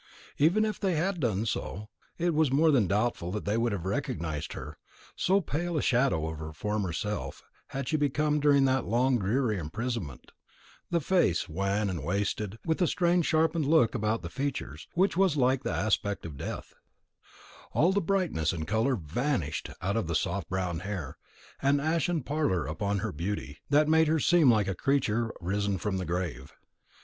[0.39, 3.85] Even if they had done so, it is more than doubtful that they would have
[3.85, 4.79] recognised her,
[5.15, 9.59] so pale a shadow of her former self had she become during that long dreary
[9.59, 10.31] imprisonment;
[10.89, 15.37] the face wan and wasted, with a strange sharpened look about the features which was
[15.37, 16.73] like the aspect of death;
[17.71, 21.15] all the brightness and colour vanished out of the soft brown hair;
[21.61, 25.97] an ashen pallor upon her beauty, that made her seem like a creature risen from
[25.97, 26.53] the grave.